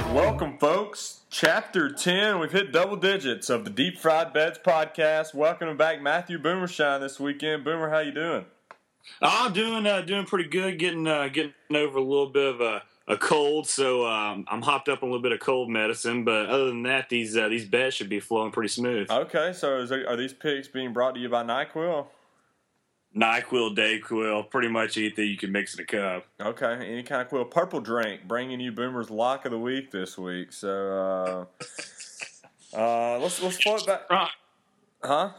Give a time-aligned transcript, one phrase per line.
[0.00, 1.20] right, welcome, folks.
[1.30, 2.38] Chapter 10.
[2.38, 5.34] We've hit double digits of the Deep Fried Bets podcast.
[5.34, 7.64] Welcome back, Matthew Boomershine, this weekend.
[7.64, 8.44] Boomer, how you doing?
[9.20, 10.78] I'm doing uh, doing pretty good.
[10.78, 14.88] Getting uh, getting over a little bit of a, a cold, so um, I'm hopped
[14.88, 16.24] up on a little bit of cold medicine.
[16.24, 19.10] But other than that, these uh, these beds should be flowing pretty smooth.
[19.10, 22.06] Okay, so is are these picks being brought to you by NyQuil?
[23.18, 26.26] Nyquil, Dayquil, pretty much anything you can mix in a cup.
[26.40, 27.44] Okay, any kind of quill.
[27.44, 30.52] Purple drink, bringing you Boomer's lock of the week this week.
[30.52, 31.46] So,
[32.74, 34.02] uh, uh, let's let's float back.
[35.02, 35.30] Huh?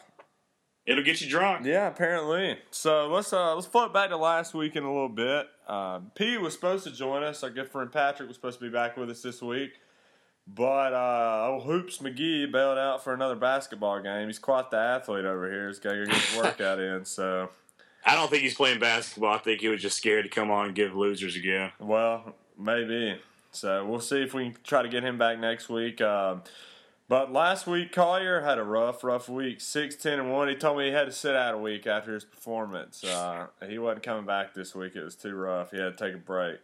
[0.86, 1.66] It'll get you drunk.
[1.66, 2.58] Yeah, apparently.
[2.72, 5.48] So let's uh let's float back to last week in a little bit.
[5.68, 7.44] Uh, P was supposed to join us.
[7.44, 9.74] Our good friend Patrick was supposed to be back with us this week,
[10.48, 14.28] but uh, old Hoops McGee bailed out for another basketball game.
[14.28, 15.68] He's quite the athlete over here.
[15.68, 17.06] He's got to get his workout in.
[17.06, 17.52] So,
[18.06, 19.36] I don't think he's playing basketball.
[19.36, 21.72] I think he was just scared to come on and give losers again.
[21.80, 23.20] well, maybe.
[23.52, 26.02] So we'll see if we can try to get him back next week.
[26.02, 26.44] Um,
[27.08, 29.60] but last week, Collier had a rough, rough week.
[29.60, 30.48] 6 10 and 1.
[30.50, 33.04] He told me he had to sit out a week after his performance.
[33.04, 34.96] Uh, he wasn't coming back this week.
[34.96, 35.72] It was too rough.
[35.72, 36.60] He had to take a break.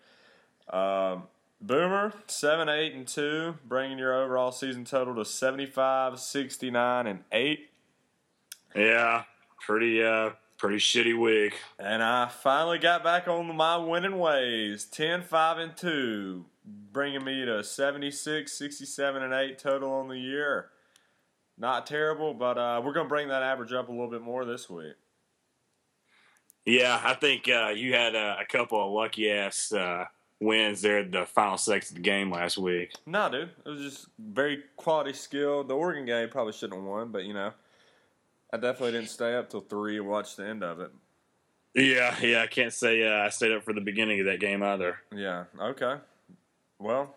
[0.70, 1.24] Um,
[1.62, 7.70] Boomer, 7 8 and 2, bringing your overall season total to 75, 69, and 8.
[8.76, 9.24] Yeah,
[9.66, 11.56] pretty uh pretty shitty week.
[11.80, 16.46] And I finally got back on my winning ways 10 5 and 2,
[16.92, 20.70] bringing me to 76, 67, and 8 total on the year.
[21.58, 24.44] Not terrible, but uh, we're going to bring that average up a little bit more
[24.44, 24.96] this week.
[26.66, 30.06] Yeah, I think uh, you had uh, a couple of lucky ass uh,
[30.42, 32.92] wins there at the final seconds of the game last week.
[33.06, 33.52] No, dude.
[33.66, 35.64] It was just very quality skill.
[35.64, 37.54] The Oregon game probably shouldn't have won, but, you know,
[38.56, 40.90] I definitely didn't stay up till 3 and watch the end of it.
[41.74, 44.64] Yeah, yeah, I can't say uh, I stayed up for the beginning of that game
[44.64, 44.98] either.
[45.14, 45.98] Yeah, okay.
[46.80, 47.14] Well,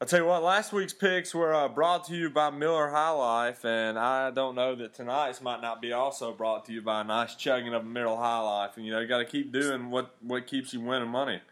[0.00, 3.10] I'll tell you what, last week's picks were uh, brought to you by Miller High
[3.10, 7.02] Life, and I don't know that tonight's might not be also brought to you by
[7.02, 8.78] a nice chugging of Miller High Life.
[8.78, 11.42] And, you know, you got to keep doing what, what keeps you winning money.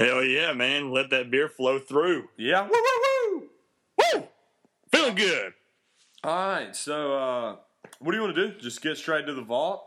[0.00, 0.90] Hell yeah, man!
[0.90, 2.28] Let that beer flow through.
[2.36, 3.48] Yeah, woo, woo, woo!
[3.98, 4.28] Woo!
[4.90, 5.52] Feeling good.
[6.24, 7.56] All right, so uh,
[8.00, 8.58] what do you want to do?
[8.58, 9.86] Just get straight to the vault?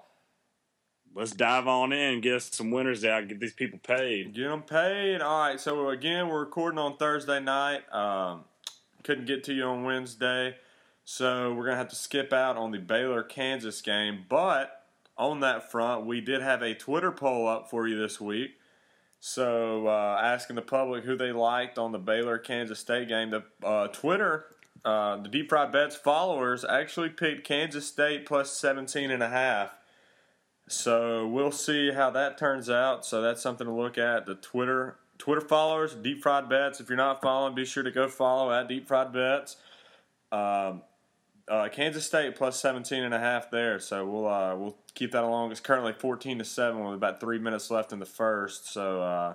[1.15, 4.33] Let's dive on in, get some winners out, get these people paid.
[4.33, 5.21] Get them paid.
[5.21, 5.59] All right.
[5.59, 7.81] So again, we're recording on Thursday night.
[7.93, 8.45] Um,
[9.03, 10.55] couldn't get to you on Wednesday,
[11.03, 14.25] so we're gonna have to skip out on the Baylor Kansas game.
[14.27, 14.85] But
[15.17, 18.51] on that front, we did have a Twitter poll up for you this week.
[19.19, 23.29] So uh, asking the public who they liked on the Baylor Kansas State game.
[23.29, 24.45] The uh, Twitter,
[24.85, 29.77] uh, the Deep Fried Bets followers actually picked Kansas State plus 17 and a half.
[30.67, 33.05] So we'll see how that turns out.
[33.05, 34.25] So that's something to look at.
[34.25, 36.81] The Twitter Twitter followers, Deep Fried Bets.
[36.81, 39.55] If you're not following, be sure to go follow at Deep Fried Bets.
[40.31, 40.81] Um,
[41.47, 43.79] uh, Kansas State plus 17 and a half there.
[43.79, 45.51] So we'll uh, we'll keep that along.
[45.51, 48.71] It's currently 14 to seven with about three minutes left in the first.
[48.71, 49.33] So uh,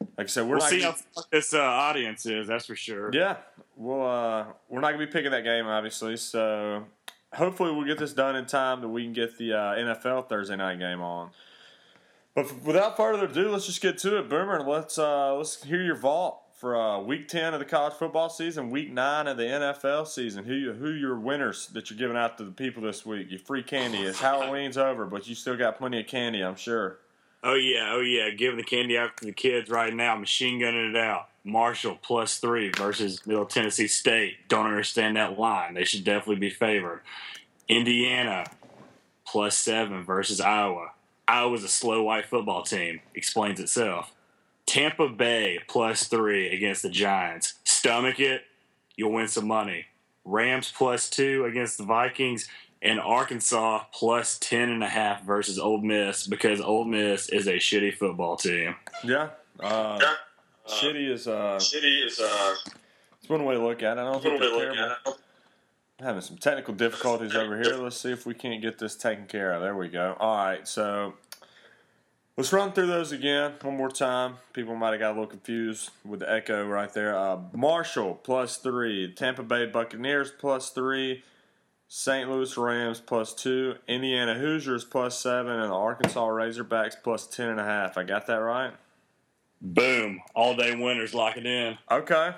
[0.00, 2.46] like I said, we're We'll not see gonna- how this uh, audience is.
[2.48, 3.10] That's for sure.
[3.12, 3.36] yeah,
[3.76, 6.16] we'll uh, we're not gonna be picking that game obviously.
[6.16, 6.84] So
[7.34, 10.56] hopefully we'll get this done in time that we can get the uh, NFL Thursday
[10.56, 11.30] night game on.
[12.34, 14.62] But f- without further ado, let's just get to it, Boomer.
[14.62, 18.70] Let's uh, let's hear your vault for uh, Week Ten of the college football season,
[18.70, 20.44] Week Nine of the NFL season.
[20.44, 23.30] Who you, who your winners that you're giving out to the people this week?
[23.30, 23.98] Your free candy.
[23.98, 26.98] It's Halloween's over, but you still got plenty of candy, I'm sure.
[27.42, 28.30] Oh yeah, oh yeah.
[28.30, 30.16] Giving the candy out to the kids right now.
[30.16, 31.28] Machine gunning it out.
[31.42, 34.48] Marshall plus three versus Middle Tennessee State.
[34.48, 35.74] Don't understand that line.
[35.74, 37.00] They should definitely be favored.
[37.68, 38.44] Indiana
[39.24, 40.90] plus seven versus Iowa.
[41.26, 43.00] Iowa's a slow white football team.
[43.14, 44.12] Explains itself.
[44.66, 47.54] Tampa Bay plus three against the Giants.
[47.64, 48.42] Stomach it,
[48.96, 49.86] you'll win some money.
[50.24, 52.48] Rams plus two against the Vikings.
[52.82, 57.54] And Arkansas plus ten and a half versus Ole Miss because Ole Miss is a
[57.56, 58.76] shitty football team.
[59.04, 59.30] Yeah.
[59.58, 59.98] Uh,
[60.66, 62.54] shitty is uh, Shitty is uh,
[63.20, 64.00] it's one way to look at it.
[64.00, 64.82] I don't think they're look terrible.
[65.06, 65.14] at it.
[66.00, 67.74] having some technical difficulties over here.
[67.76, 69.60] Let's see if we can't get this taken care of.
[69.60, 70.16] There we go.
[70.18, 71.14] All right, so
[72.38, 74.36] let's run through those again one more time.
[74.54, 77.14] People might have got a little confused with the echo right there.
[77.14, 81.22] Uh, Marshall plus three, Tampa Bay Buccaneers plus three,
[81.92, 82.30] St.
[82.30, 87.58] Louis Rams plus two, Indiana Hoosiers plus seven, and the Arkansas Razorbacks plus ten and
[87.58, 87.98] a half.
[87.98, 88.72] I got that right.
[89.60, 90.22] Boom.
[90.32, 91.76] All day winners lock it in.
[91.90, 92.30] Okay.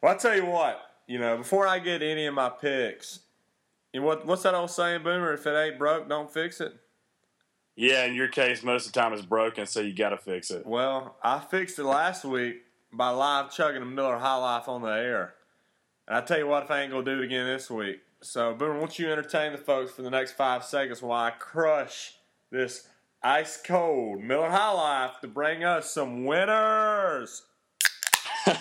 [0.00, 0.80] Well, I tell you what.
[1.08, 3.18] You know, before I get any of my picks,
[3.92, 4.24] you know what?
[4.24, 5.32] What's that old saying, Boomer?
[5.32, 6.72] If it ain't broke, don't fix it.
[7.74, 10.52] Yeah, in your case, most of the time it's broken, so you got to fix
[10.52, 10.64] it.
[10.64, 12.58] Well, I fixed it last week,
[12.92, 15.34] by live chugging a Miller High Life on the air.
[16.06, 18.02] And I tell you what, if I ain't gonna do it again this week.
[18.22, 22.14] So, Boomer, won't you entertain the folks for the next five seconds while I crush
[22.50, 22.86] this
[23.22, 27.42] ice cold Miller High Life to bring us some winners?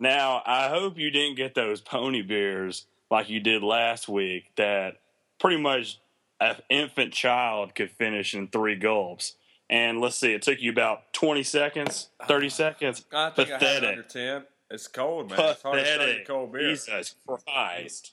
[0.00, 4.96] now, I hope you didn't get those pony beers like you did last week that
[5.38, 6.00] pretty much
[6.40, 9.36] an infant child could finish in three gulps.
[9.70, 13.04] And let's see, it took you about 20 seconds, 30 seconds.
[13.12, 13.62] I think Pathetic.
[13.62, 14.44] I had under 10.
[14.74, 15.38] It's cold, man.
[15.40, 16.70] It's hard to a cold beer.
[16.70, 18.12] Jesus Christ.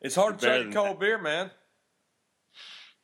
[0.00, 1.50] It's hard to drink cold beer, man.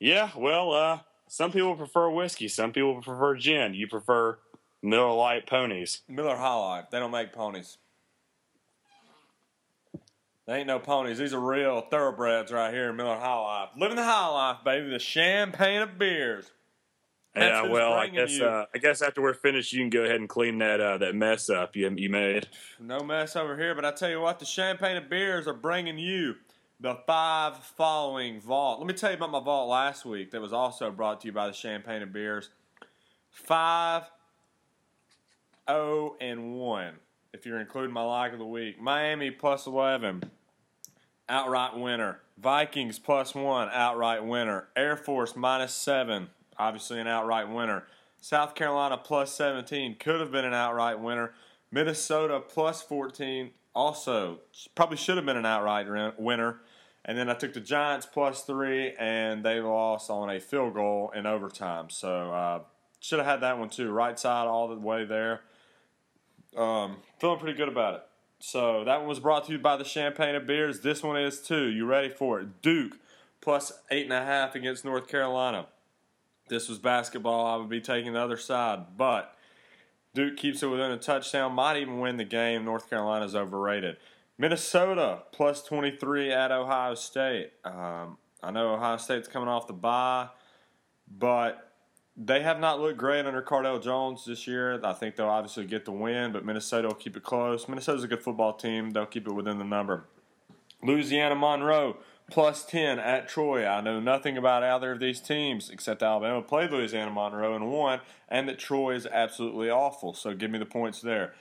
[0.01, 2.49] Yeah, well, uh, some people prefer whiskey.
[2.49, 3.75] Some people prefer gin.
[3.75, 4.39] You prefer
[4.83, 6.01] Miller Lite ponies.
[6.09, 6.87] Miller High Life.
[6.91, 7.77] They don't make ponies.
[10.47, 11.19] They ain't no ponies.
[11.19, 13.69] These are real thoroughbreds right here in Miller High Life.
[13.77, 14.89] Living the high life, baby.
[14.89, 16.51] The champagne of beers.
[17.37, 20.29] Yeah, well, I guess uh, I guess after we're finished, you can go ahead and
[20.29, 22.49] clean that uh, that mess up you you made.
[22.81, 25.99] No mess over here, but I tell you what, the champagne and beers are bringing
[25.99, 26.37] you
[26.81, 28.79] the five following vault.
[28.81, 31.33] Let me tell you about my vault last week that was also brought to you
[31.33, 32.51] by the champagne and beers.
[33.31, 34.05] Five,
[35.69, 36.95] oh, and one.
[37.35, 40.23] If you're including my like of the week, Miami plus eleven,
[41.29, 42.21] outright winner.
[42.39, 44.69] Vikings plus one, outright winner.
[44.77, 46.29] Air Force minus seven,
[46.59, 47.85] obviously an outright winner.
[48.21, 51.33] South Carolina plus 17 could have been an outright winner.
[51.71, 54.41] Minnesota plus 14 also
[54.75, 55.87] probably should have been an outright
[56.19, 56.61] winner.
[57.05, 61.13] And then I took the Giants plus three, and they lost on a field goal
[61.15, 61.89] in overtime.
[61.89, 62.61] So uh,
[62.99, 63.93] should have had that one too.
[63.93, 65.43] Right side all the way there.
[66.57, 68.03] Um, feeling pretty good about it.
[68.41, 70.81] So that one was brought to you by the Champagne of Beers.
[70.81, 71.67] This one is too.
[71.67, 72.61] You ready for it?
[72.61, 72.99] Duke
[73.41, 75.67] plus eight and a half against North Carolina.
[76.49, 77.47] This was basketball.
[77.47, 79.37] I would be taking the other side, but
[80.15, 81.53] Duke keeps it within a touchdown.
[81.53, 82.65] Might even win the game.
[82.65, 83.97] North Carolina's overrated.
[84.39, 87.53] Minnesota plus 23 at Ohio State.
[87.65, 90.29] Um, I know Ohio State's coming off the bye,
[91.09, 91.73] but
[92.17, 94.81] they have not looked great under Cardale Jones this year.
[94.83, 97.69] I think they'll obviously get the win, but Minnesota will keep it close.
[97.69, 98.91] Minnesota's a good football team.
[98.91, 100.05] They'll keep it within the number.
[100.83, 101.97] Louisiana Monroe
[102.31, 103.67] plus 10 at Troy.
[103.67, 108.01] I know nothing about either of these teams except Alabama played Louisiana Monroe and won,
[108.29, 110.15] and that Troy is absolutely awful.
[110.15, 111.35] So give me the points there.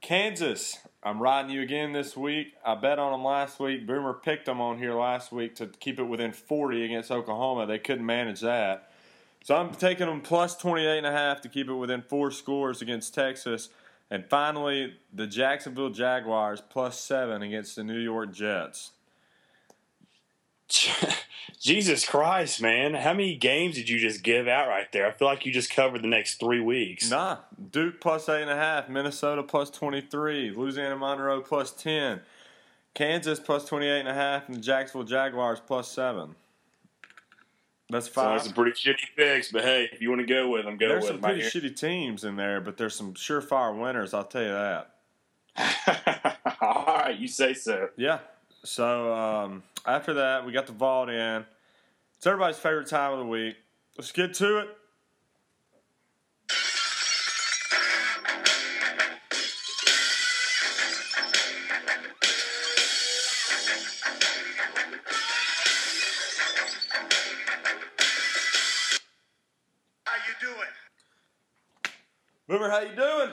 [0.00, 2.54] Kansas, I'm riding you again this week.
[2.66, 3.86] I bet on them last week.
[3.86, 7.66] Boomer picked them on here last week to keep it within 40 against Oklahoma.
[7.66, 8.90] They couldn't manage that.
[9.44, 12.82] So I'm taking them plus 28 and a half to keep it within four scores
[12.82, 13.68] against Texas.
[14.10, 18.90] And finally, the Jacksonville Jaguars plus seven against the New York Jets.
[21.60, 22.94] Jesus Christ, man!
[22.94, 25.06] How many games did you just give out right there?
[25.06, 27.08] I feel like you just covered the next three weeks.
[27.10, 27.38] Nah,
[27.70, 32.20] Duke plus eight and a half, Minnesota plus 23, Louisiana Monroe plus 10,
[32.94, 36.34] Kansas plus 28 and a half, and the Jacksonville Jaguars plus seven.
[37.90, 38.42] That's So five.
[38.42, 41.02] some pretty shitty picks, but hey, if you want to go with them, go There's
[41.02, 41.30] with some them.
[41.32, 44.14] pretty shitty teams in there, but there's some surefire winners.
[44.14, 44.88] I'll tell you that.
[46.62, 47.90] All right, you say so.
[47.96, 48.18] Yeah.
[48.64, 51.44] So um, after that, we got the vault in.
[52.16, 53.56] It's everybody's favorite time of the week.
[53.98, 54.68] Let's get to it.
[70.06, 70.56] How you doing?
[72.48, 73.32] Boomer, how you doing?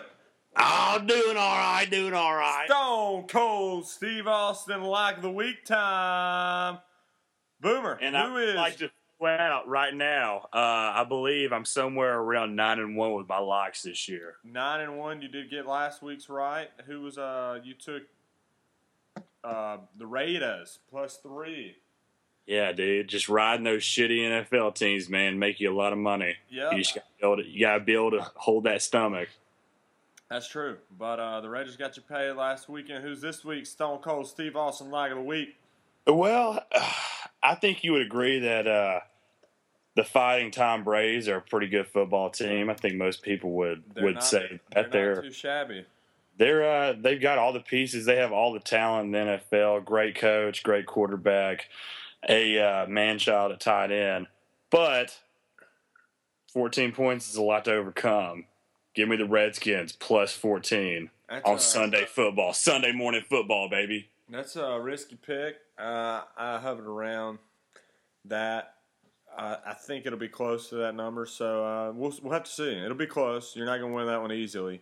[0.91, 2.65] Oh, doing all right, doing all right.
[2.67, 6.79] Stone Cold Steve Austin like the week time.
[7.61, 10.47] Boomer, And who I would is like to throw out right now.
[10.53, 10.57] Uh,
[10.95, 14.35] I believe I'm somewhere around nine and one with my locks this year.
[14.43, 15.21] nine and one?
[15.21, 16.69] You did get last week's right.
[16.85, 17.59] Who was uh?
[17.63, 18.03] You took
[19.43, 21.75] uh the Raiders plus three.
[22.47, 26.35] Yeah, dude, just riding those shitty NFL teams, man, make you a lot of money.
[26.49, 28.81] Yeah, You just got to be able you got to be able to hold that
[28.81, 29.29] stomach.
[30.29, 30.77] That's true.
[30.97, 33.03] But uh, the Raiders got you paid last weekend.
[33.03, 33.65] Who's this week?
[33.65, 35.57] Stone Cold Steve Austin like of the week.
[36.07, 36.63] Well,
[37.43, 38.99] I think you would agree that uh,
[39.95, 42.69] the Fighting Tom Braves are a pretty good football team.
[42.69, 45.85] I think most people would They're would not- say They're that they're not too shabby.
[46.37, 48.05] they're uh, they've got all the pieces.
[48.05, 49.85] They have all the talent in the NFL.
[49.85, 51.67] Great coach, great quarterback,
[52.27, 54.27] a uh, man child at tight end.
[54.69, 55.17] But
[56.53, 58.45] 14 points is a lot to overcome.
[58.99, 62.51] Give me the Redskins plus 14 That's on a- Sunday football.
[62.51, 64.09] Sunday morning football, baby.
[64.27, 65.55] That's a risky pick.
[65.77, 67.39] Uh, I hovered around
[68.25, 68.73] that.
[69.37, 71.25] I, I think it'll be close to that number.
[71.25, 72.73] So uh, we'll we'll have to see.
[72.73, 73.55] It'll be close.
[73.55, 74.81] You're not going to win that one easily.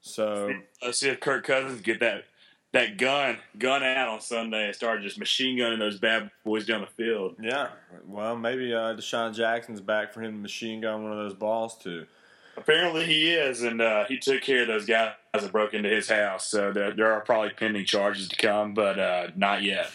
[0.00, 2.26] So Let's see if Kirk Cousins get that
[2.70, 6.82] that gun gun out on Sunday and start just machine gunning those bad boys down
[6.82, 7.34] the field.
[7.42, 7.70] yeah,
[8.06, 11.76] well maybe uh, DeSean Jackson's back for him to machine gun one of those balls
[11.76, 12.06] too.
[12.56, 16.08] Apparently he is, and uh, he took care of those guys that broke into his
[16.08, 16.46] house.
[16.46, 19.90] So there, there are probably pending charges to come, but uh, not yet.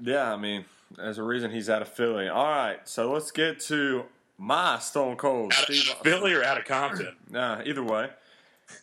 [0.00, 0.64] Yeah, I mean,
[0.96, 2.28] there's a reason he's out of Philly.
[2.28, 4.04] All right, so let's get to
[4.38, 5.52] my Stone Cold.
[5.56, 7.16] Out of Steve- Philly or out of Compton?
[7.30, 8.10] Nah, either way.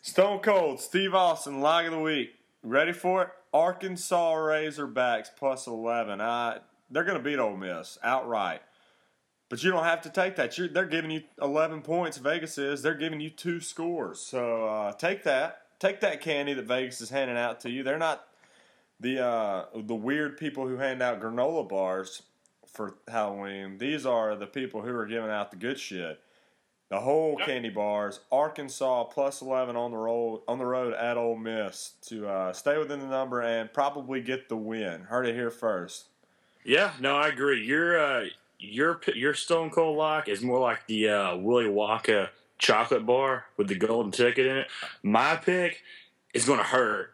[0.02, 2.34] Stone Cold, Steve Austin, log of the week.
[2.62, 3.28] Ready for it?
[3.54, 6.20] Arkansas Razorbacks plus 11.
[6.20, 6.58] Uh,
[6.90, 8.60] they're going to beat Ole Miss outright.
[9.52, 10.56] But you don't have to take that.
[10.56, 12.80] You're, they're giving you 11 points, Vegas is.
[12.80, 14.18] They're giving you two scores.
[14.18, 15.78] So uh, take that.
[15.78, 17.82] Take that candy that Vegas is handing out to you.
[17.82, 18.24] They're not
[18.98, 22.22] the uh, the weird people who hand out granola bars
[22.66, 23.76] for Halloween.
[23.76, 26.18] These are the people who are giving out the good shit.
[26.88, 28.20] The whole candy bars.
[28.32, 32.78] Arkansas plus eleven on the road on the road at Ole Miss to uh, stay
[32.78, 35.02] within the number and probably get the win.
[35.02, 36.06] Heard it here first.
[36.64, 37.62] Yeah, no, I agree.
[37.66, 38.24] Your uh,
[38.62, 42.28] your your Stone Cold lock is more like the uh, Willy Wonka
[42.58, 44.68] chocolate bar with the golden ticket in it.
[45.02, 45.82] My pick
[46.32, 47.12] is going to hurt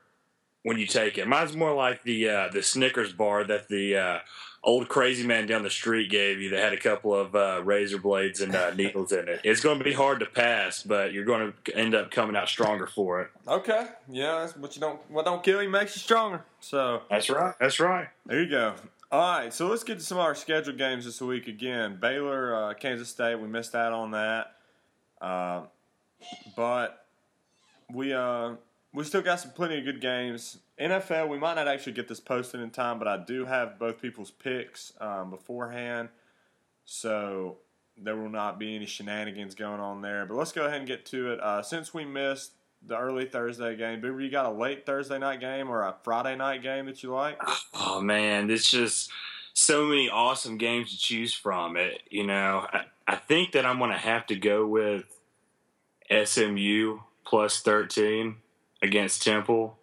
[0.62, 1.26] when you take it.
[1.26, 4.18] Mine's more like the uh, the Snickers bar that the uh,
[4.62, 7.98] old crazy man down the street gave you that had a couple of uh, razor
[7.98, 9.40] blades and uh, needles in it.
[9.44, 12.48] It's going to be hard to pass, but you're going to end up coming out
[12.48, 13.30] stronger for it.
[13.46, 16.44] Okay, yeah, that's what you don't what don't kill you makes you stronger.
[16.60, 17.54] So That's right.
[17.58, 18.08] That's right.
[18.26, 18.74] There you go.
[19.10, 21.96] All right, so let's get to some of our scheduled games this week again.
[21.98, 24.56] Baylor, uh, Kansas State, we missed out on that,
[25.22, 25.62] uh,
[26.54, 27.06] but
[27.90, 28.56] we uh,
[28.92, 30.58] we still got some plenty of good games.
[30.78, 33.98] NFL, we might not actually get this posted in time, but I do have both
[33.98, 36.10] people's picks um, beforehand,
[36.84, 37.56] so
[37.96, 40.26] there will not be any shenanigans going on there.
[40.26, 41.40] But let's go ahead and get to it.
[41.40, 42.52] Uh, since we missed
[42.86, 46.36] the early Thursday game, Boober, you got a late Thursday night game or a Friday
[46.36, 47.38] night game that you like?
[47.74, 49.10] Oh man, it's just
[49.54, 51.76] so many awesome games to choose from.
[51.76, 55.04] It, you know, I, I think that I'm going to have to go with
[56.10, 58.36] SMU plus 13
[58.82, 59.76] against Temple.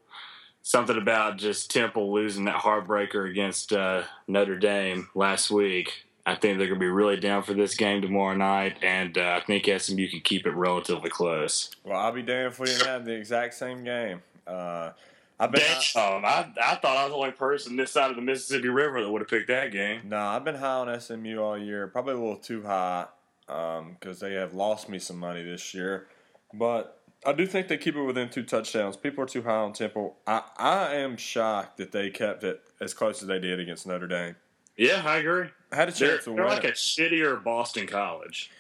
[0.61, 6.04] Something about just Temple losing that heartbreaker against uh, Notre Dame last week.
[6.25, 9.39] I think they're going to be really down for this game tomorrow night, and uh,
[9.41, 11.69] I think SMU can keep it relatively close.
[11.83, 14.23] Well, I'll be damned if we didn't have the exact same game.
[14.47, 14.91] Uh,
[15.39, 18.21] I've been Um, I, I thought I was the only person this side of the
[18.21, 20.01] Mississippi River that would have picked that game.
[20.05, 21.87] no, I've been high on SMU all year.
[21.87, 23.07] Probably a little too high
[23.47, 26.07] because they have lost me some money this year.
[26.53, 28.95] But I do think they keep it within two touchdowns.
[28.95, 30.15] People are too high on Temple.
[30.25, 34.07] I, I am shocked that they kept it as close as they did against Notre
[34.07, 34.35] Dame.
[34.77, 35.49] Yeah, I agree.
[35.71, 36.45] I had a They're, chance they're win.
[36.45, 36.71] like it.
[36.71, 38.51] a shittier Boston college.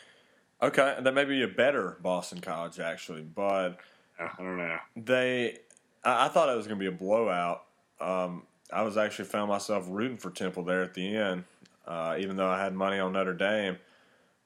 [0.61, 3.77] Okay, that may be a better Boston College actually, but
[4.17, 4.77] I don't know.
[4.95, 5.57] they
[6.03, 7.63] I, I thought it was going to be a blowout.
[7.99, 11.43] Um, I was actually found myself rooting for Temple there at the end,
[11.85, 13.77] uh, even though I had money on Notre Dame.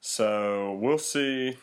[0.00, 1.56] So we'll see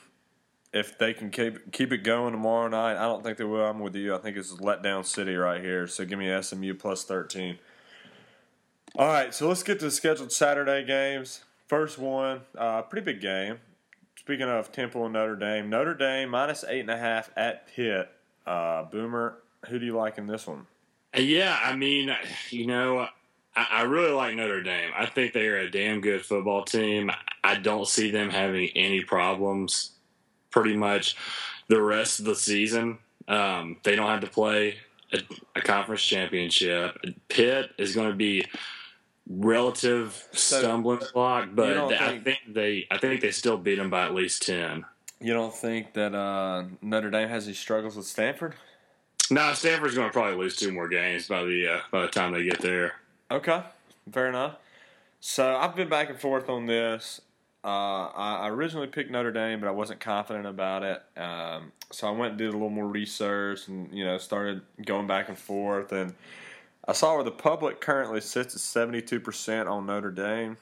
[0.74, 2.96] if they can keep keep it going tomorrow night.
[2.98, 3.66] I don't think they will.
[3.66, 4.16] I'm with you.
[4.16, 5.88] I think it's letdown city right here.
[5.88, 7.58] So give me SMU plus 13.
[8.96, 11.44] All right, so let's get to the scheduled Saturday games.
[11.68, 13.60] First one, uh, pretty big game.
[14.18, 18.10] Speaking of Temple and Notre Dame, Notre Dame minus eight and a half at Pitt.
[18.46, 20.66] Uh, Boomer, who do you like in this one?
[21.16, 22.16] Yeah, I mean,
[22.50, 23.08] you know,
[23.56, 24.92] I, I really like Notre Dame.
[24.96, 27.12] I think they are a damn good football team.
[27.44, 29.92] I don't see them having any problems
[30.52, 31.16] pretty much
[31.68, 32.98] the rest of the season.
[33.28, 34.76] Um, they don't have to play
[35.14, 35.20] a,
[35.56, 36.98] a conference championship.
[37.28, 38.46] Pitt is going to be
[39.30, 43.76] relative So, stumbling block, but don't I think- think they I think they still beat
[43.76, 44.86] them by at least ten.
[45.20, 48.54] You don't think that uh, Notre Dame has any struggles with Stanford?
[49.32, 52.34] No, Stanford's going to probably lose two more games by the uh, by the time
[52.34, 52.94] they get there.
[53.32, 53.62] Okay,
[54.12, 54.56] fair enough.
[55.20, 57.20] So I've been back and forth on this.
[57.64, 61.02] Uh, I I originally picked Notre Dame, but I wasn't confident about it.
[61.20, 65.08] Um, so I went and did a little more research, and you know started going
[65.08, 65.92] back and forth.
[65.92, 66.14] And
[66.88, 70.58] I saw where the public currently sits at seventy-two percent on Notre Dame.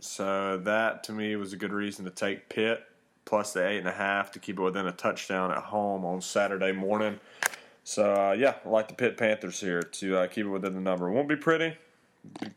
[0.00, 2.84] So that to me was a good reason to take Pitt
[3.24, 6.20] plus the eight and a half to keep it within a touchdown at home on
[6.20, 7.20] Saturday morning.
[7.84, 10.80] So uh, yeah, I like the Pitt Panthers here to uh, keep it within the
[10.80, 11.10] number.
[11.10, 11.76] Won't be pretty.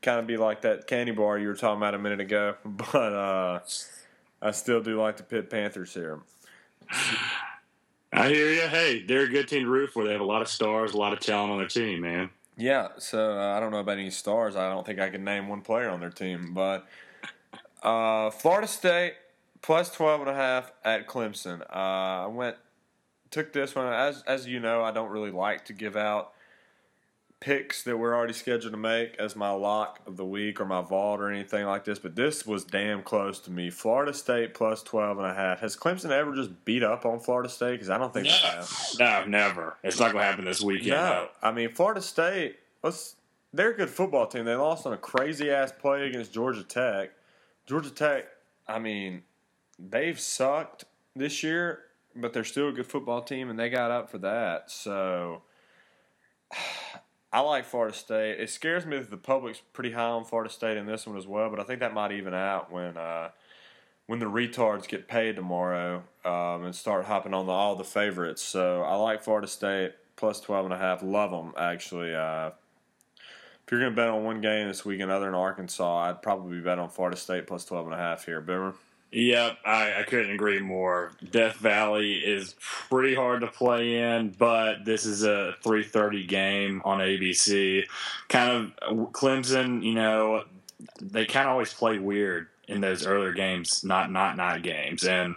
[0.02, 3.14] Kind of be like that candy bar you were talking about a minute ago, but
[3.14, 3.60] uh,
[4.42, 6.20] I still do like the Pitt Panthers here.
[8.14, 8.68] I hear you.
[8.68, 10.04] Hey, they're a good team to root for.
[10.04, 12.30] They have a lot of stars, a lot of talent on their team, man.
[12.58, 14.56] Yeah, so uh, I don't know about any stars.
[14.56, 16.86] I don't think I can name one player on their team, but
[17.82, 19.16] Uh, Florida State
[19.62, 21.62] plus 12 and a half at Clemson.
[21.62, 22.58] Uh, I went
[23.32, 26.34] took this one as as you know, I don't really like to give out
[27.42, 30.80] picks that we're already scheduled to make as my lock of the week or my
[30.80, 33.72] vault or anything like this, but this was damn close to me.
[33.72, 35.60] Florida State plus 12 and a half.
[35.60, 37.74] Has Clemson ever just beat up on Florida State?
[37.74, 38.72] Because I don't think they have.
[39.00, 39.76] No, never.
[39.84, 40.92] It's not going to happen this weekend.
[40.92, 42.58] No, I mean Florida State.
[42.84, 43.16] Let's.
[43.54, 44.46] They're a good football team.
[44.46, 47.10] They lost on a crazy ass play against Georgia Tech.
[47.66, 48.26] Georgia Tech.
[48.66, 49.24] I mean,
[49.78, 50.86] they've sucked
[51.18, 51.80] this year,
[52.16, 54.70] but they're still a good football team, and they got up for that.
[54.70, 55.42] So.
[57.34, 58.40] I like Florida State.
[58.40, 61.26] It scares me that the public's pretty high on Florida State in this one as
[61.26, 63.30] well, but I think that might even out when uh,
[64.08, 68.42] when the retards get paid tomorrow um, and start hopping on the, all the favorites.
[68.42, 71.02] So I like Florida State plus 12 and a half.
[71.02, 72.14] Love them actually.
[72.14, 72.52] Uh,
[73.66, 76.60] if you're going to bet on one game this weekend other than Arkansas, I'd probably
[76.60, 78.42] bet on Florida State plus 12 and a half here.
[78.42, 78.74] Boomer.
[79.14, 81.12] Yep, I, I couldn't agree more.
[81.32, 87.00] Death Valley is pretty hard to play in, but this is a 3:30 game on
[87.00, 87.86] ABC.
[88.30, 90.46] Kind of Clemson, you know,
[91.02, 95.36] they kind of always play weird in those earlier games, not not night games, and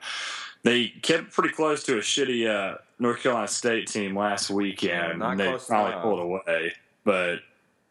[0.62, 5.18] they kept pretty close to a shitty uh, North Carolina State team last weekend.
[5.18, 6.02] Not and they finally enough.
[6.02, 7.40] pulled away, but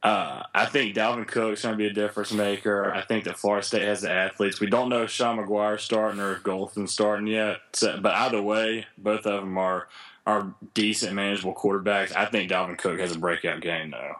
[0.03, 2.93] uh, I think Dalvin Cook's going to be a difference maker.
[2.93, 4.59] I think that Florida State has the athletes.
[4.59, 7.57] We don't know if Sean Maguire's starting or if Golson's starting yet.
[7.73, 9.87] So, but either way, both of them are
[10.25, 12.15] are decent, manageable quarterbacks.
[12.15, 14.15] I think Dalvin Cook has a breakout game, though.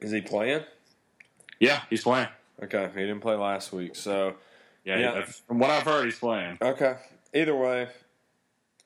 [0.00, 0.62] Is he playing?
[1.60, 2.28] Yeah, he's playing.
[2.62, 4.34] Okay, he didn't play last week, so
[4.84, 5.22] Yeah, Yeah.
[5.46, 6.58] from what I've heard, he's playing.
[6.62, 6.96] Okay.
[7.34, 7.88] Either way,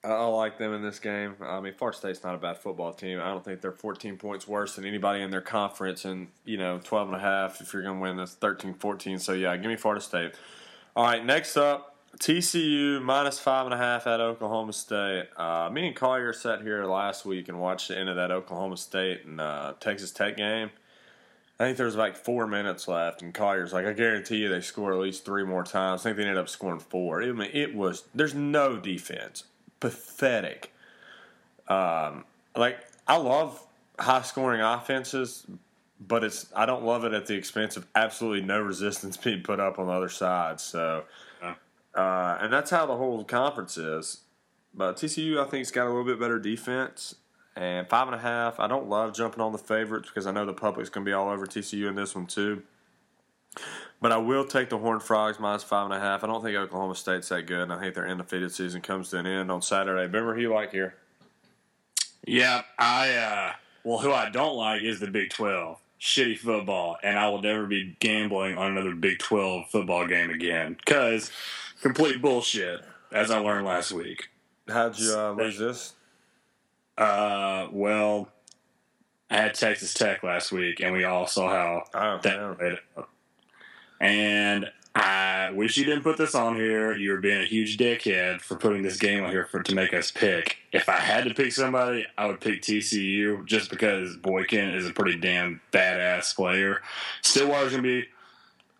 [0.04, 1.37] I, like them in this game.
[1.40, 3.21] I mean, Florida State's not a bad football team.
[3.21, 6.80] I don't think they're 14 points worse than anybody in their conference, and you know,
[6.82, 9.19] 12 and a half if you're going to win this 13, 14.
[9.19, 10.32] So yeah, give me Florida State.
[10.97, 15.28] All right, next up, TCU minus five and a half at Oklahoma State.
[15.36, 18.76] Uh, me and Collier sat here last week and watched the end of that Oklahoma
[18.76, 20.71] State and uh, Texas Tech game.
[21.58, 24.60] I think there was like four minutes left, and Collier's like, I guarantee you they
[24.60, 26.00] score at least three more times.
[26.00, 27.23] I think they ended up scoring four.
[27.23, 29.45] I mean, it was there's no defense,
[29.82, 30.73] pathetic.
[31.68, 32.25] Um,
[32.56, 33.60] like I love
[33.99, 35.45] high scoring offenses,
[36.00, 39.58] but it's I don't love it at the expense of absolutely no resistance being put
[39.60, 40.60] up on the other side.
[40.60, 41.04] So,
[41.42, 41.54] Yeah.
[41.95, 44.21] uh, and that's how the whole conference is.
[44.73, 47.16] But TCU, I think, has got a little bit better defense.
[47.54, 50.47] And five and a half, I don't love jumping on the favorites because I know
[50.47, 52.62] the public's going to be all over TCU in this one too.
[54.00, 56.25] But I will take the Horned Frogs minus five and a half.
[56.25, 59.19] I don't think Oklahoma State's that good, and I think their undefeated season comes to
[59.19, 60.02] an end on Saturday.
[60.02, 60.95] Remember who you like here?
[62.26, 63.52] Yeah, I uh
[63.84, 65.78] well who I don't like is the Big Twelve.
[66.00, 70.76] Shitty football, and I will never be gambling on another Big Twelve football game again.
[70.84, 71.30] Cause
[71.80, 72.80] complete bullshit,
[73.12, 74.28] as I learned last week.
[74.69, 75.95] How'd you uh, lose this?
[76.99, 78.28] Uh well
[79.30, 82.54] I had Texas Tech last week and we all saw how Oh, that yeah.
[82.58, 83.08] played out.
[84.02, 86.95] And I wish you didn't put this on here.
[86.95, 89.95] You were being a huge dickhead for putting this game on here for to make
[89.95, 90.58] us pick.
[90.73, 94.93] If I had to pick somebody, I would pick TCU just because Boykin is a
[94.93, 96.82] pretty damn badass player.
[97.23, 98.06] Stillwater's gonna be,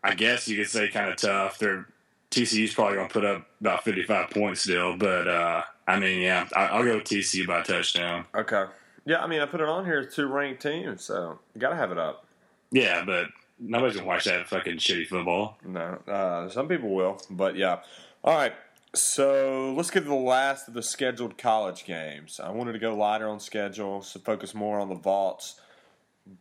[0.05, 1.59] I guess you could say, kind of tough.
[1.59, 1.87] They're
[2.31, 6.67] TCU's probably gonna put up about fifty-five points still, but uh, I mean, yeah, I,
[6.67, 8.27] I'll go TCU by touchdown.
[8.35, 8.65] Okay.
[9.05, 11.71] Yeah, I mean, I put it on here as two ranked teams, so you got
[11.71, 12.27] to have it up.
[12.71, 13.27] Yeah, but
[13.63, 15.59] nobody's gonna watch that fucking shitty football.
[15.65, 17.81] No, uh, some people will, but yeah.
[18.25, 18.53] All right,
[18.95, 22.41] so let's get to the last of the scheduled college games.
[22.43, 25.61] I wanted to go lighter on schedule, so focus more on the vaults.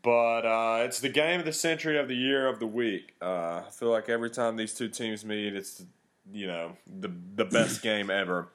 [0.03, 3.15] But uh, it's the game of the century of the year of the week.
[3.21, 5.83] Uh, I feel like every time these two teams meet, it's
[6.31, 8.49] you know the the best game ever.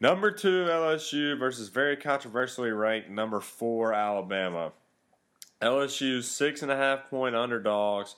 [0.00, 4.72] Number two LSU versus very controversially ranked number four Alabama.
[5.60, 8.16] LSU's six and a half point underdogs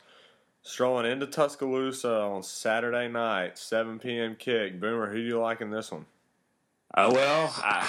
[0.62, 4.35] strolling into Tuscaloosa on Saturday night, 7 p.m.
[4.37, 4.81] kick.
[4.81, 6.07] Boomer, who do you like in this one?
[6.92, 7.88] Uh, well, I,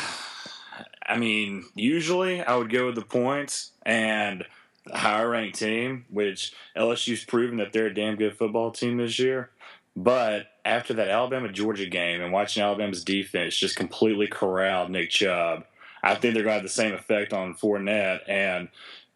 [1.05, 4.45] I mean, usually I would go with the points and
[4.85, 9.17] the higher ranked team, which LSU's proven that they're a damn good football team this
[9.17, 9.49] year.
[9.95, 15.63] But after that Alabama Georgia game and watching Alabama's defense just completely corral Nick Chubb,
[16.03, 18.69] I think they're going to have the same effect on Fournette and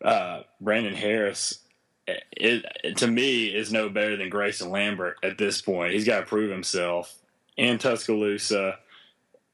[0.04, 1.60] uh, Brandon Harris.
[2.08, 5.94] It, it, to me, is no better than Greyson Lambert at this point.
[5.94, 7.16] He's got to prove himself
[7.56, 8.80] in Tuscaloosa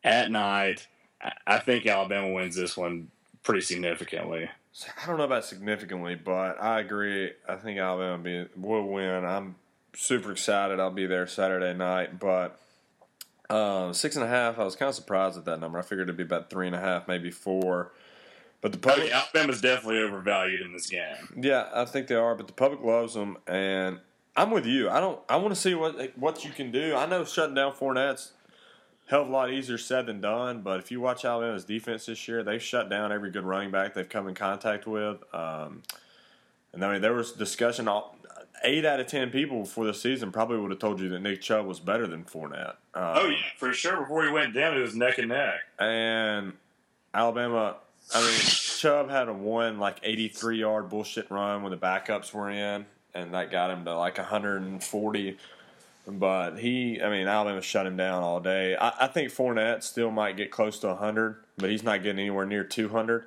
[0.04, 0.88] at night.
[1.46, 3.10] I- think Alabama wins this one
[3.44, 4.50] pretty significantly.
[5.02, 7.32] I don't know about significantly, but I agree.
[7.48, 9.26] I think Alabama be, will win.
[9.26, 9.56] I'm
[9.96, 10.80] super excited.
[10.80, 12.60] I'll be there Saturday night, but
[13.50, 14.60] uh, six and a half.
[14.60, 15.80] I was kind of surprised at that number.
[15.80, 17.92] I figured it'd be about three and a half, maybe four.
[18.62, 21.40] But the I public, mean, Alabama's definitely overvalued in this game.
[21.40, 22.34] yeah, I think they are.
[22.36, 24.00] But the public loves them, and
[24.36, 24.90] I'm with you.
[24.90, 25.20] I don't.
[25.30, 26.96] I want to see what what you can do.
[26.96, 28.32] I know shutting down Fournette's
[29.08, 30.62] hell of a lot easier said than done.
[30.64, 33.94] But if you watch Alabama's defense this year, they've shut down every good running back
[33.94, 35.18] they've come in contact with.
[35.34, 35.84] Um,
[36.74, 37.88] and I mean, there was discussion.
[37.88, 38.18] All,
[38.64, 41.42] eight out of ten people before the season probably would have told you that Nick
[41.42, 42.72] Chubb was better than Fournette.
[42.96, 44.02] Um, Oh yeah, for sure.
[44.02, 45.60] Before he went down, it was neck and neck.
[45.80, 46.54] and
[47.14, 47.78] Alabama.
[48.14, 52.50] I mean, Chubb had a one like 83 yard bullshit run when the backups were
[52.50, 55.38] in, and that got him to like 140.
[56.08, 58.78] But he, I mean, Alabama shut him down all day.
[58.78, 62.46] I, I think Fournette still might get close to 100, but he's not getting anywhere
[62.46, 63.26] near 200.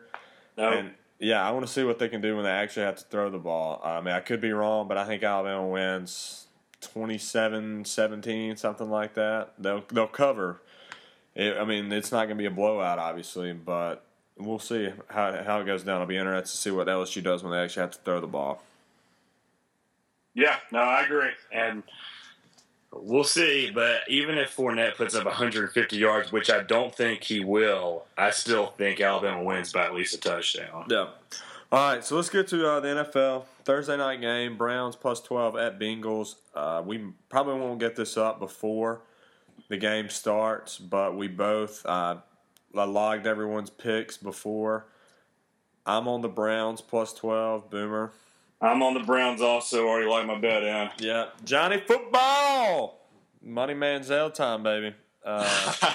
[0.56, 2.96] No, And yeah, I want to see what they can do when they actually have
[2.96, 3.82] to throw the ball.
[3.84, 6.46] I mean, I could be wrong, but I think Alabama wins
[6.80, 9.52] 27-17, something like that.
[9.58, 10.62] They'll they'll cover.
[11.34, 14.04] It, I mean, it's not going to be a blowout, obviously, but
[14.40, 16.00] we'll see how how it goes down.
[16.00, 18.26] I'll be interested to see what LSU does when they actually have to throw the
[18.26, 18.62] ball.
[20.34, 21.82] yeah, no, I agree, and
[22.92, 23.70] we'll see.
[23.70, 28.30] But even if Fournette puts up 150 yards, which I don't think he will, I
[28.30, 30.86] still think Alabama wins by at least a touchdown.
[30.88, 31.08] Yeah.
[31.72, 34.56] All right, so let's get to uh, the NFL Thursday night game.
[34.56, 36.34] Browns plus twelve at Bengals.
[36.54, 39.02] Uh, we probably won't get this up before
[39.68, 42.16] the game starts, but we both uh,
[42.76, 44.86] I logged everyone's picks before.
[45.86, 47.70] I'm on the Browns plus twelve.
[47.70, 48.12] Boomer.
[48.60, 49.88] I'm on the Browns also.
[49.88, 50.90] Already like my bet in.
[50.98, 53.00] Yeah, Johnny Football.
[53.42, 54.94] Money Manziel time, baby.
[55.24, 55.72] Uh,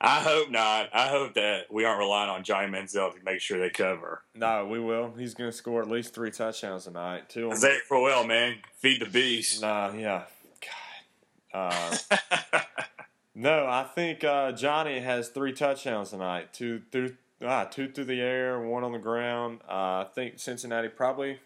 [0.00, 0.90] I hope not.
[0.94, 4.22] I hope that we aren't relying on Johnny Manziel to make sure they cover.
[4.34, 5.14] no, we will.
[5.16, 7.30] He's going to score at least three touchdowns tonight.
[7.30, 7.50] Two.
[7.50, 9.62] on- Zach Crowell, man, feed the beast.
[9.62, 10.24] Nah, yeah.
[11.52, 11.98] God.
[12.12, 12.18] Uh,
[13.38, 16.54] No, I think uh, Johnny has three touchdowns tonight.
[16.54, 19.60] Two through ah, two through the air, one on the ground.
[19.68, 19.72] Uh,
[20.04, 21.38] I think Cincinnati probably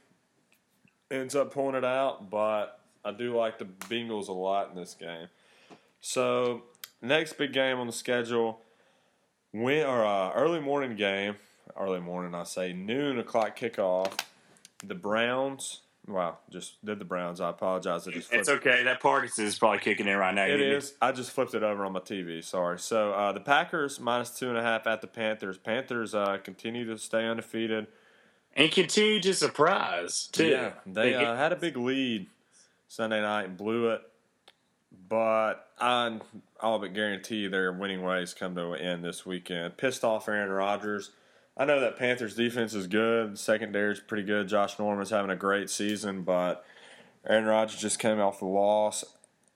[1.10, 4.94] ends up pulling it out, but I do like the Bengals a lot in this
[4.94, 5.26] game.
[6.00, 6.62] So
[7.02, 8.60] next big game on the schedule,
[9.50, 11.38] when or uh, early morning game,
[11.76, 14.16] early morning I say noon o'clock kickoff.
[14.84, 15.80] The Browns.
[16.10, 17.40] Wow, just did the Browns.
[17.40, 18.08] I apologize.
[18.08, 18.82] I just It's okay.
[18.84, 20.46] That Parkinson's is probably kicking in right now.
[20.46, 22.42] it You- I just flipped it over on my TV.
[22.42, 22.78] Sorry.
[22.78, 25.56] So uh, the Packers minus two and a half at the Panthers.
[25.58, 27.86] Panthers uh, continue to stay undefeated.
[28.56, 30.48] And continue to surprise, too.
[30.48, 32.26] Yeah, they uh, had a big lead
[32.88, 34.02] Sunday night and blew it.
[35.08, 36.18] But I,
[36.60, 39.76] I'll but guarantee their winning ways come to an end this weekend.
[39.76, 41.10] Pissed off Aaron Rodgers.
[41.60, 43.38] I know that Panthers defense is good.
[43.38, 44.48] Secondary is pretty good.
[44.48, 46.64] Josh Norman's having a great season, but
[47.28, 49.04] Aaron Rodgers just came off a loss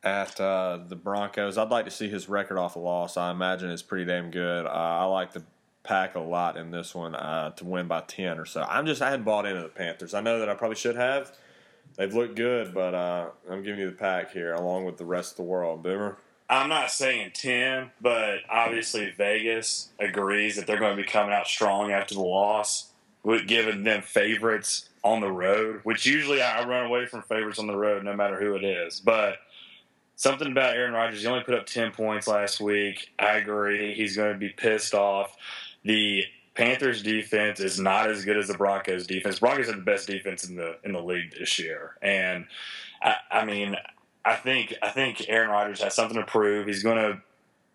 [0.02, 1.56] at uh, the Broncos.
[1.56, 3.16] I'd like to see his record off a loss.
[3.16, 4.66] I imagine it's pretty damn good.
[4.66, 5.44] Uh, I like the
[5.82, 8.66] pack a lot in this one uh, to win by 10 or so.
[8.68, 10.12] I'm just, I hadn't bought into the Panthers.
[10.12, 11.32] I know that I probably should have.
[11.96, 15.30] They've looked good, but uh, I'm giving you the pack here along with the rest
[15.30, 15.82] of the world.
[15.82, 16.18] Boomer?
[16.48, 21.46] I'm not saying 10, but obviously Vegas agrees that they're going to be coming out
[21.46, 22.90] strong after the loss,
[23.22, 27.66] with giving them favorites on the road, which usually I run away from favorites on
[27.66, 29.00] the road no matter who it is.
[29.00, 29.38] But
[30.16, 33.10] something about Aaron Rodgers, he only put up 10 points last week.
[33.18, 33.94] I agree.
[33.94, 35.36] He's going to be pissed off.
[35.84, 39.40] The Panthers defense is not as good as the Broncos defense.
[39.40, 41.96] Broncos have the best defense in the in the league this year.
[42.00, 42.46] And
[43.02, 43.76] I, I mean,
[44.24, 46.66] I think I think Aaron Rodgers has something to prove.
[46.66, 47.22] He's gonna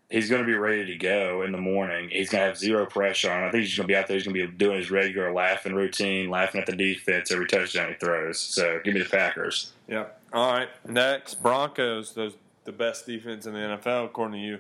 [0.10, 2.10] he's gonna be ready to go in the morning.
[2.12, 3.40] He's gonna have zero pressure on.
[3.40, 3.48] him.
[3.48, 4.18] I think he's gonna be out there.
[4.18, 7.94] He's gonna be doing his regular laughing routine, laughing at the defense every touchdown he
[7.96, 8.40] throws.
[8.40, 9.74] So give me the Packers.
[9.88, 10.20] Yep.
[10.34, 10.70] All right.
[10.88, 12.34] Next, Broncos, those
[12.66, 14.60] the best defense in the NFL, according to you.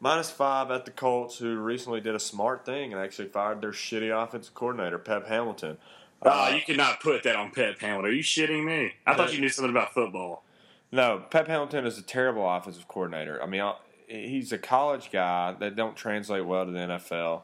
[0.00, 3.70] Minus five at the Colts, who recently did a smart thing and actually fired their
[3.70, 5.78] shitty offensive coordinator, Pep Hamilton.
[6.22, 8.10] Oh, you cannot put that on Pep Hamilton.
[8.10, 8.94] Are you shitting me?
[9.06, 10.42] I thought you knew something about football.
[10.92, 13.42] No, Pep Hamilton is a terrible offensive coordinator.
[13.42, 13.64] I mean,
[14.06, 17.42] he's a college guy that don't translate well to the NFL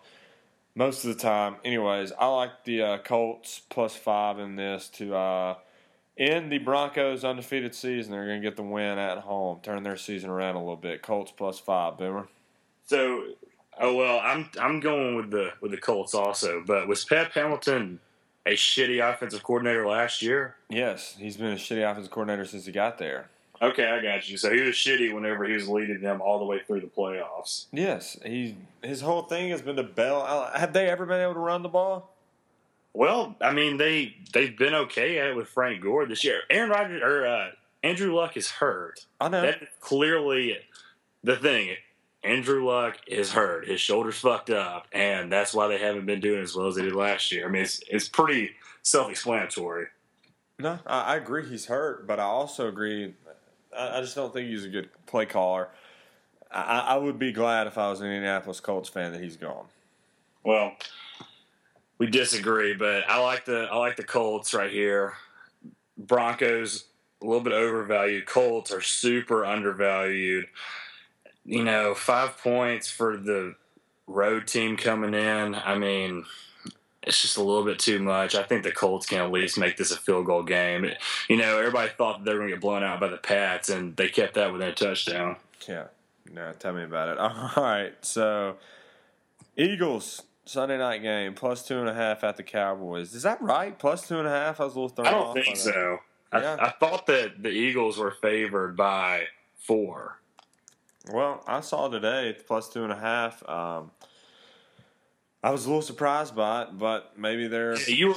[0.75, 1.57] most of the time.
[1.65, 5.55] Anyways, I like the uh, Colts plus five in this to uh,
[6.19, 8.13] end the Broncos' undefeated season.
[8.13, 11.03] They're going to get the win at home, turn their season around a little bit.
[11.03, 12.29] Colts plus five, Boomer.
[12.85, 13.25] So,
[13.81, 16.63] oh well, I'm I'm going with the with the Colts also.
[16.67, 18.01] But was Pep Hamilton
[18.45, 20.57] a shitty offensive coordinator last year?
[20.69, 23.31] Yes, he's been a shitty offensive coordinator since he got there.
[23.61, 24.37] Okay, I got you.
[24.37, 27.67] So he was shitty whenever he was leading them all the way through the playoffs.
[27.73, 30.17] Yes, he his whole thing has been to bail.
[30.27, 32.15] out- Have they ever been able to run the ball?
[32.95, 36.41] Well, I mean they they've been okay at it with Frank Gore this year.
[36.51, 37.51] Aaron Rodgers or uh,
[37.83, 39.07] Andrew Luck is hurt.
[39.21, 39.43] I know.
[39.43, 40.59] That is clearly
[41.25, 41.77] the thing.
[42.25, 43.69] Andrew Luck is hurt.
[43.69, 46.83] His shoulder's fucked up, and that's why they haven't been doing as well as they
[46.83, 47.47] did last year.
[47.47, 48.51] I mean, it's it's pretty
[48.83, 49.87] self-explanatory.
[50.59, 53.15] No, I, I agree he's hurt, but I also agree.
[53.77, 55.69] I, just don't think he's a good play caller.
[56.51, 59.67] I, I would be glad if I was an Indianapolis Colts fan that he's gone.
[60.45, 60.73] Well,
[61.99, 65.15] we disagree, but I like the I like the Colts right here.
[65.99, 66.85] Broncos
[67.21, 68.27] a little bit overvalued.
[68.27, 70.47] Colts are super undervalued.
[71.45, 73.57] You know, five points for the
[74.07, 75.55] road team coming in.
[75.55, 76.25] I mean,
[77.09, 78.35] it's just a little bit too much.
[78.35, 80.91] I think the Colts can at least make this a field goal game.
[81.29, 83.71] You know, everybody thought that they were going to get blown out by the Pats,
[83.71, 85.37] and they kept that within a touchdown.
[85.67, 85.85] Yeah.
[86.31, 87.19] No, tell me about it.
[87.19, 87.95] All right.
[88.03, 88.57] So,
[89.57, 93.15] Eagles, Sunday night game, plus two and a half at the Cowboys.
[93.15, 93.79] Is that right?
[93.79, 94.61] Plus two and a half?
[94.61, 95.99] I was a little thrown I don't think so.
[96.33, 96.57] Yeah.
[96.61, 100.21] I, I thought that the Eagles were favored by four.
[101.11, 103.49] Well, I saw today it's plus two and a half.
[103.49, 103.93] Um,
[105.43, 107.79] I was a little surprised by it, but maybe they're.
[107.89, 108.15] You were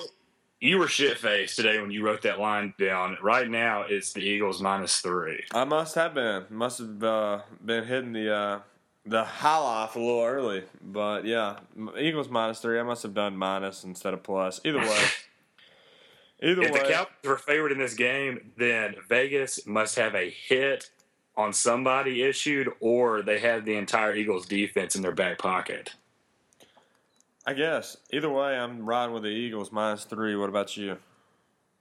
[0.60, 3.18] you were shit faced today when you wrote that line down.
[3.22, 5.44] Right now, it's the Eagles minus three.
[5.54, 6.46] I must have been.
[6.50, 8.60] Must have uh, been hitting the uh,
[9.06, 10.64] the high life a little early.
[10.82, 11.58] But yeah,
[12.00, 12.80] Eagles minus three.
[12.80, 14.62] I must have done minus instead of plus.
[14.64, 15.04] Either way.
[16.44, 16.80] Either way If way.
[16.80, 20.90] the Cowboys were favored in this game, then Vegas must have a hit
[21.38, 25.94] on somebody issued, or they have the entire Eagles defense in their back pocket.
[27.46, 27.98] I guess.
[28.12, 30.36] Either way, I'm riding with the Eagles minus three.
[30.36, 30.98] What about you?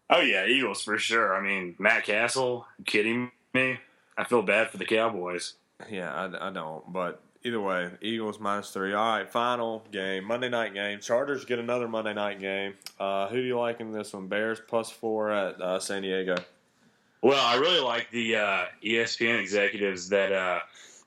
[0.09, 1.37] Oh yeah, Eagles for sure.
[1.37, 3.79] I mean, Matt Cassel, kidding me?
[4.17, 5.55] I feel bad for the Cowboys.
[5.89, 6.93] Yeah, I, I don't.
[6.93, 8.93] But either way, Eagles minus three.
[8.93, 11.01] All right, final game, Monday night game.
[11.01, 12.75] Chargers get another Monday night game.
[12.99, 14.27] Uh, who do you like in this one?
[14.27, 16.37] Bears plus four at uh, San Diego.
[17.23, 20.61] Well, I really like the uh, ESPN executives that uh,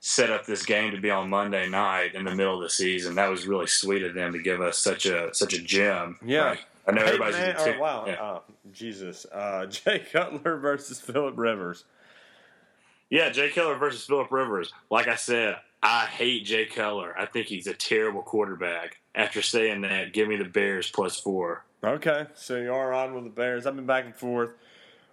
[0.06, 3.16] set up this game to be on Monday night in the middle of the season.
[3.16, 6.20] That was really sweet of them to give us such a such a gem.
[6.26, 6.58] Yeah.
[6.86, 8.04] I know Hey, everybody's man, oh, wow.
[8.06, 8.13] Yeah.
[8.22, 8.39] Uh,
[8.74, 9.26] Jesus.
[9.32, 11.86] Uh, Jay Cutler versus Philip Rivers.
[13.10, 14.74] yeah, Jay Cutler versus Philip Rivers.
[14.92, 17.18] Like I said, I hate Jay Cutler.
[17.18, 18.98] I think he's a terrible quarterback.
[19.16, 21.63] After saying that, give me the Bears plus four.
[21.82, 23.66] Okay, so you are on with the Bears.
[23.66, 24.50] I've been back and forth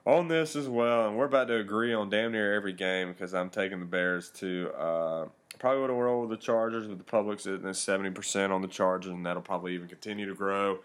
[0.06, 3.34] on this as well, and we're about to agree on damn near every game because
[3.34, 5.26] I'm taking the Bears to uh,
[5.58, 8.62] probably would have rolled with the Chargers, but the public's sitting at seventy percent on
[8.62, 10.78] the Chargers, and that'll probably even continue to grow.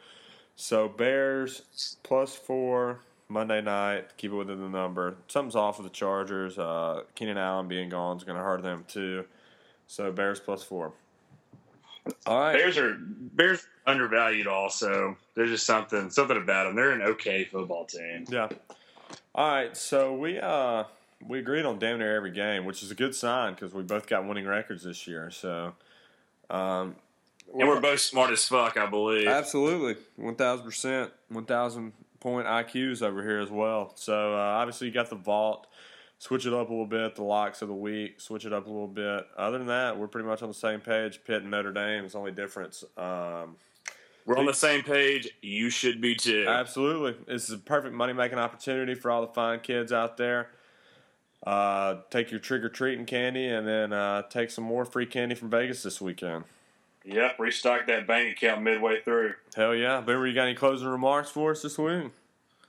[0.55, 1.63] So Bears
[2.03, 4.17] plus four Monday night.
[4.17, 5.15] Keep it within the number.
[5.27, 6.57] Something's off with the Chargers.
[6.57, 9.25] Uh, Keenan Allen being gone is going to hurt them too.
[9.87, 10.93] So Bears plus four.
[12.25, 12.53] All right.
[12.53, 14.47] Bears are Bears undervalued.
[14.47, 16.75] Also, there's just something something about them.
[16.75, 18.25] They're an okay football team.
[18.29, 18.49] Yeah.
[19.35, 20.85] All right, so we uh
[21.27, 24.07] we agreed on damn near every game, which is a good sign because we both
[24.07, 25.29] got winning records this year.
[25.29, 25.73] So,
[26.49, 26.95] um,
[27.53, 29.27] And we're both smart as fuck, I believe.
[29.27, 33.91] absolutely one thousand percent, one thousand point IQs over here as well.
[33.95, 35.67] So uh, obviously you got the vault.
[36.17, 37.15] Switch it up a little bit.
[37.15, 38.21] The locks of the week.
[38.21, 39.27] Switch it up a little bit.
[39.37, 41.19] Other than that, we're pretty much on the same page.
[41.27, 42.85] Pitt and Notre Dame is the only difference.
[42.95, 43.57] Um,
[44.25, 45.29] We're on the same page.
[45.41, 46.45] You should be too.
[46.47, 47.15] Absolutely.
[47.27, 50.49] This is a perfect money making opportunity for all the fine kids out there.
[51.45, 55.35] Uh, take your trick or treating candy and then uh, take some more free candy
[55.35, 56.43] from Vegas this weekend.
[57.03, 59.35] Yep, restock that bank account midway through.
[59.55, 60.01] Hell yeah.
[60.01, 62.11] Boomer, you got any closing remarks for us this week?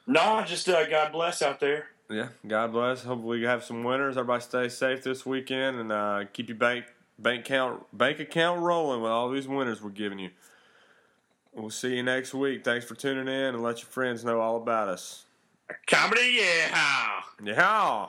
[0.07, 1.87] Nah, just uh, God bless out there.
[2.11, 2.29] Yeah.
[2.47, 3.03] God bless.
[3.05, 4.19] Hopefully you have some winners.
[4.19, 6.85] Everybody stay safe this weekend and uh, keep your bank
[7.19, 10.31] bank account bank account rolling with all these winners we're giving you.
[11.57, 12.65] We'll see you next week.
[12.65, 15.25] Thanks for tuning in and let your friends know all about us.
[15.87, 17.23] Comedy, yeah.
[17.43, 18.07] Yeah.